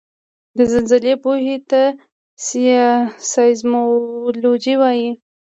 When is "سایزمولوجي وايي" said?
3.31-5.09